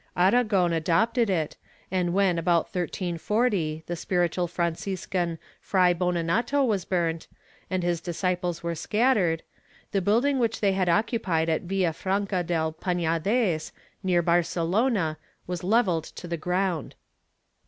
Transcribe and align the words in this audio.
^ 0.01 0.03
Aragon 0.19 0.73
adopted 0.73 1.29
it 1.29 1.57
and 1.91 2.11
when, 2.11 2.39
about 2.39 2.63
1340, 2.73 3.83
the 3.85 3.95
Spiritual 3.95 4.47
Franciscan 4.47 5.37
Fray 5.59 5.93
Bonanato 5.93 6.65
was 6.65 6.85
burnt, 6.85 7.27
and 7.69 7.83
his 7.83 8.01
disciples 8.01 8.63
were 8.63 8.73
scattered, 8.73 9.43
the 9.91 10.01
building 10.01 10.39
which 10.39 10.59
they 10.59 10.71
had 10.73 10.89
occupied 10.89 11.49
at 11.49 11.67
Villafranca 11.69 12.41
del 12.43 12.73
Panades, 12.73 13.71
near 14.01 14.23
Barcelona, 14.23 15.19
was 15.45 15.63
levelled 15.63 16.05
to 16.05 16.27
the 16.27 16.35
ground.' 16.35 16.95